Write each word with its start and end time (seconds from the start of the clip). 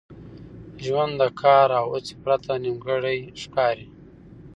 ژوند 0.85 1.13
د 1.21 1.23
کار 1.41 1.69
او 1.79 1.85
هڅي 1.93 2.15
پرته 2.23 2.51
نیمګړی 2.63 3.19
ښکاري. 3.41 3.87